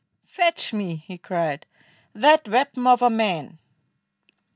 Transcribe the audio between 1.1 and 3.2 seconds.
cried, "that weapon of a